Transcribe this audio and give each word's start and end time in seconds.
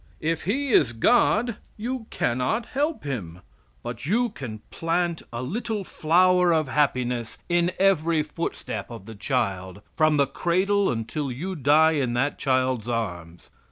If 0.19 0.45
He 0.45 0.71
is 0.71 0.93
God 0.93 1.57
you 1.77 2.07
cannot 2.09 2.65
help 2.65 3.03
Him, 3.03 3.41
but 3.83 4.07
you 4.07 4.29
can 4.31 4.61
plant 4.71 5.21
a 5.31 5.43
little 5.43 5.83
flower 5.83 6.51
of 6.51 6.67
happiness 6.69 7.37
in 7.49 7.71
every 7.77 8.23
footstep 8.23 8.89
of 8.89 9.05
the 9.05 9.13
child, 9.13 9.83
from 9.95 10.17
the 10.17 10.25
cradle 10.25 10.89
until 10.91 11.31
you 11.31 11.55
die 11.55 11.91
in 11.91 12.13
that 12.13 12.39
child's 12.39 12.87
arms. 12.87 13.51